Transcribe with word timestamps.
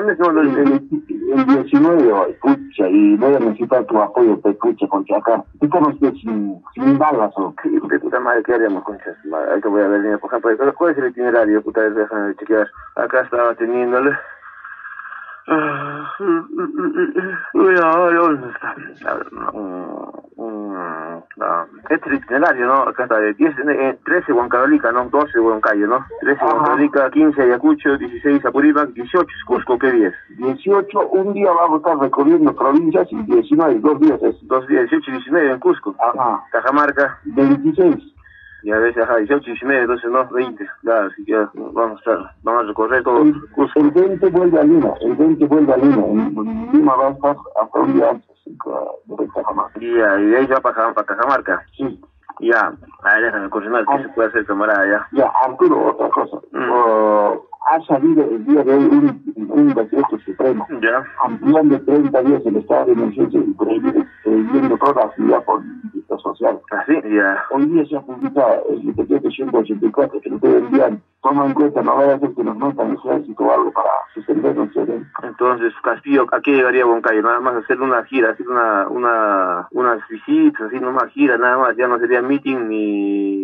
¿Cuándo 0.00 0.12
es? 0.12 0.18
No, 0.18 0.40
el, 0.40 0.48
el, 0.56 0.72
el 1.38 1.46
19 1.46 2.12
hoy, 2.12 2.32
pucha, 2.40 2.88
y 2.88 3.16
voy 3.16 3.34
a 3.34 3.38
necesitar 3.38 3.84
tu 3.84 4.00
apoyo, 4.00 4.40
pe, 4.40 4.54
pucha, 4.54 4.88
concha 4.88 5.18
acá. 5.18 5.44
¿Tú 5.60 5.68
conoces 5.68 6.14
sin, 6.20 6.58
sin 6.74 6.98
balas 6.98 7.32
o 7.36 7.54
qué? 7.62 7.68
De 7.68 8.00
puta 8.00 8.18
madre, 8.18 8.42
¿qué 8.44 8.54
haríamos, 8.54 8.82
concha? 8.84 9.14
Ahí 9.52 9.60
te 9.60 9.68
voy 9.68 9.82
a 9.82 9.88
ver, 9.88 10.18
por 10.18 10.34
ejemplo, 10.34 10.74
¿cuál 10.74 10.92
es 10.92 10.98
el 10.98 11.10
itinerario, 11.10 11.62
puta? 11.62 11.82
Déjame 11.82 12.34
chequear. 12.36 12.66
Acá 12.96 13.20
estaba 13.20 13.54
teniéndole. 13.56 14.16
¿Dónde 17.52 18.48
está? 18.52 18.74
Este 21.88 21.94
es 21.94 22.06
el 22.06 22.14
itinerario, 22.18 22.66
¿no? 22.66 22.74
Acá 22.82 23.04
está 23.04 23.18
de 23.18 23.32
10, 23.34 23.54
eh, 23.68 23.98
13 24.04 24.32
Huancavelica, 24.32 24.92
¿no? 24.92 25.06
12 25.06 25.40
Huancayo, 25.40 25.86
¿no? 25.86 26.04
13 26.20 26.44
Huancavelica, 26.44 27.10
15 27.10 27.42
Ayacucho, 27.42 27.96
16 27.96 28.44
Apurímac, 28.44 28.90
18 28.90 29.26
Cusco, 29.46 29.78
¿qué 29.78 29.90
10? 29.90 30.14
18, 30.36 31.08
un 31.08 31.32
día 31.32 31.50
vamos 31.50 31.76
a 31.76 31.76
estar 31.78 31.98
recorriendo 31.98 32.54
provincias 32.54 33.08
y 33.10 33.22
19, 33.22 33.80
dos 33.80 34.00
días 34.00 34.22
es. 34.22 34.36
Dos 34.42 34.66
días, 34.68 34.90
18 34.90 35.10
y 35.10 35.14
19 35.14 35.50
en 35.52 35.60
Cusco. 35.60 35.94
Ajá. 35.98 36.44
Cajamarca. 36.52 37.18
26. 37.24 37.96
Y 38.62 38.72
a 38.72 38.78
veces, 38.78 39.02
ajá, 39.02 39.16
18, 39.16 39.42
19, 39.42 39.80
entonces 39.80 40.10
no, 40.10 40.28
20. 40.28 40.66
Ya, 40.82 41.04
así 41.04 41.24
que 41.24 41.34
vamos 41.54 41.92
a 41.92 41.98
estar, 41.98 42.34
vamos 42.42 42.64
a 42.64 42.66
recorrer 42.66 43.02
todo 43.02 43.22
el, 43.22 43.34
Cusco. 43.52 43.80
El 43.80 43.90
20 43.90 44.26
vuelve 44.28 44.60
a 44.60 44.64
Lima, 44.64 44.92
el 45.00 45.16
20 45.16 45.46
vuelve 45.46 45.72
a 45.72 45.76
Lima. 45.78 46.04
En 46.06 46.72
Lima 46.72 46.94
va 46.96 47.08
a 47.08 47.10
estar 47.12 47.36
hasta 47.62 47.80
un 47.80 47.94
día 47.94 48.10
antes 48.10 48.29
de 49.06 49.28
Cajamarca. 49.28 49.80
Ya, 49.80 50.20
y 50.20 50.26
de 50.26 50.36
ahí 50.38 50.46
se 50.46 50.54
va 50.54 50.60
para, 50.60 50.94
Cajamarca. 50.94 51.64
Sí. 51.76 52.00
Ya, 52.40 52.72
a 53.02 53.14
ver, 53.14 53.24
déjame 53.24 53.50
confirmar 53.50 53.84
qué 53.86 54.02
se 54.02 54.08
puede 54.10 54.28
hacer, 54.28 54.46
camarada, 54.46 54.86
ya. 54.86 55.06
Ya, 55.12 55.32
Arturo, 55.44 55.88
otra 55.90 56.08
cosa. 56.08 56.38
Mm. 56.52 56.70
Uh, 56.70 57.40
ha 57.70 57.80
salido 57.86 58.24
el 58.24 58.44
día 58.46 58.64
de 58.64 58.74
hoy 58.74 58.84
un, 58.84 59.34
un 59.50 59.74
decreto 59.74 60.18
supremo 60.24 60.66
Ya. 60.80 61.04
ampliando 61.22 61.80
30 61.82 62.22
días 62.22 62.42
el 62.46 62.56
estado 62.56 62.86
de 62.86 62.92
emergencia 62.92 63.40
y 63.40 63.52
prohibiendo 63.52 64.76
toda 64.78 65.04
actividad 65.04 65.44
política 65.44 65.99
social. 66.20 66.60
Así, 66.70 66.94
ya. 67.10 67.44
Hoy 67.50 67.66
día 67.66 67.84
se 67.86 67.96
ha 67.96 68.00
publicado 68.00 68.64
el 68.70 68.94
decreto 68.94 69.30
184 69.30 70.20
que 70.20 70.30
puede 70.32 70.58
enviar. 70.58 70.92
Toma 71.22 71.46
en 71.46 71.54
cuenta, 71.54 71.82
no 71.82 71.96
vaya 71.96 72.14
a 72.14 72.18
ser 72.18 72.34
que 72.34 72.44
nos 72.44 72.56
metan 72.56 72.94
ejército 72.94 73.44
o 73.44 73.52
algo 73.52 73.72
para 73.72 73.90
suspender 74.14 74.52
evento. 74.52 74.86
Entonces, 75.22 75.72
Castillo, 75.82 76.26
¿a 76.32 76.40
qué 76.40 76.52
llegaría 76.52 76.84
Boncayo? 76.84 77.22
Nada 77.22 77.40
más 77.40 77.56
hacer 77.56 77.80
una 77.80 78.04
gira, 78.04 78.30
hacer 78.30 78.48
una, 78.48 78.88
una, 78.88 79.68
unas 79.72 80.00
visitas, 80.08 80.62
así 80.62 80.80
nomás 80.80 81.12
gira, 81.12 81.36
nada 81.36 81.58
más, 81.58 81.76
ya 81.76 81.88
no 81.88 81.98
sería 81.98 82.22
meeting 82.22 82.68
ni 82.68 83.39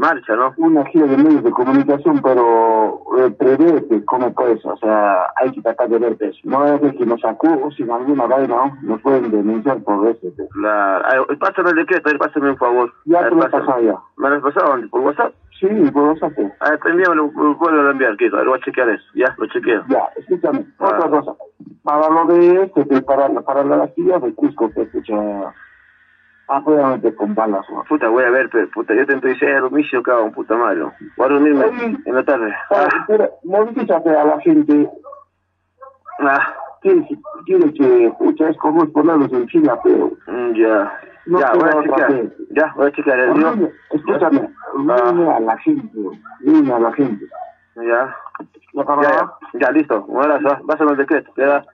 marcha, 0.00 0.34
¿no? 0.34 0.54
Una 0.56 0.84
gira 0.86 1.06
de 1.06 1.16
medios 1.16 1.44
de 1.44 1.50
comunicación, 1.50 2.20
pero 2.22 3.02
eh, 3.18 3.30
prevé 3.38 3.86
que 3.88 4.04
cómo 4.06 4.32
puede 4.32 4.58
ser, 4.60 4.72
o 4.72 4.76
sea, 4.78 5.26
hay 5.36 5.52
que 5.52 5.60
tratar 5.62 5.88
de 5.90 5.98
ver 5.98 6.16
eso. 6.20 6.38
No 6.44 6.64
es 6.66 6.80
de 6.80 6.92
que 6.96 7.04
nos 7.06 7.22
acuso 7.24 7.70
sin 7.76 7.90
alguna 7.90 8.26
vaina, 8.26 8.48
¿no? 8.56 8.78
Nos 8.82 9.00
pueden 9.02 9.30
denunciar 9.30 9.78
por 9.82 10.08
eso. 10.08 10.28
Claro, 10.52 11.26
pásame 11.38 11.70
el 11.70 11.76
decreto, 11.76 12.10
pásame 12.18 12.50
un 12.50 12.56
favor. 12.56 12.92
Ya 13.04 13.28
te 13.28 13.34
lo 13.34 13.44
he 13.44 13.50
pasado 13.50 13.80
ya. 13.82 13.94
¿Me 14.16 14.30
lo 14.30 14.36
has 14.36 14.42
pasado 14.42 14.74
por 14.90 15.00
WhatsApp? 15.02 15.34
Sí, 15.60 15.68
por 15.92 16.04
WhatsApp. 16.04 16.32
A 16.60 16.70
ver, 16.70 16.80
envíamelo, 16.86 17.30
vuelvo 17.30 17.88
a 17.88 17.90
enviar, 17.90 18.16
Kiko, 18.16 18.36
a 18.36 18.38
ver, 18.40 18.48
voy 18.48 18.58
a 18.58 18.64
chequear 18.64 18.88
eso, 18.88 19.04
ya, 19.14 19.34
lo 19.36 19.46
chequeo. 19.48 19.84
Ya, 19.88 20.08
escúchame, 20.16 20.64
Ah. 20.78 20.86
otra 20.96 21.10
cosa. 21.10 21.34
Para 21.82 22.08
lo 22.08 22.24
de 22.26 22.62
este, 22.64 23.02
para, 23.02 23.28
para 23.42 23.64
la 23.64 23.84
actividad 23.84 24.20
de 24.22 24.34
Cusco, 24.34 24.70
que 24.70 24.82
escucha, 24.82 25.14
apoyamente 26.50 27.14
con 27.14 27.34
balas, 27.34 27.64
¿no? 27.70 27.84
Puta, 27.84 28.08
voy 28.08 28.24
a 28.24 28.30
ver, 28.30 28.48
pero, 28.50 28.68
puta, 28.70 28.94
yo 28.94 29.06
te 29.06 29.14
estoy 29.14 29.32
diciendo, 29.32 29.68
domicilio, 29.68 30.02
cabrón, 30.02 30.32
puta 30.32 30.56
madre. 30.56 30.82
Voy 31.16 31.26
a 31.26 31.28
reunirme 31.28 31.64
Oye. 31.64 31.96
en 32.04 32.14
la 32.14 32.22
tarde. 32.24 32.52
Ah, 32.70 32.88
Ah, 32.92 33.04
pero, 33.06 33.30
movilízate 33.44 34.10
a 34.10 34.24
la 34.24 34.40
gente, 34.40 34.90
ah, 36.20 36.54
quiere, 36.82 37.06
quiere 37.46 37.72
que, 37.74 38.06
escucha, 38.06 38.48
es 38.48 38.56
como 38.58 38.84
ponerlos 38.92 39.32
en 39.32 39.46
China, 39.48 39.76
pero... 39.82 40.10
mm, 40.26 40.52
ya, 40.54 40.92
No 41.26 41.38
ya, 41.40 41.52
voy 41.52 41.70
a 41.70 42.06
vez. 42.08 42.32
ya, 42.50 42.72
voy 42.76 42.88
a 42.88 42.92
chequear, 42.92 43.20
¿eh? 43.20 43.32
¿no? 43.34 43.50
Oye, 43.50 43.72
Escúchame, 43.92 44.40
Ah. 44.40 45.12
dime 45.12 45.30
a 45.30 45.40
la 45.40 45.58
gente, 45.58 45.98
dime 46.40 46.72
a 46.72 46.78
la 46.78 46.92
gente. 46.92 47.24
Ya, 47.76 47.82
¿Ya 47.82 48.84
ya, 48.84 49.02
ya, 49.02 49.32
ya, 49.60 49.70
listo, 49.72 50.04
un 50.08 50.22
abrazo, 50.24 50.64
pásame 50.66 50.92
el 50.92 50.96
decreto, 50.98 51.30
ya. 51.36 51.64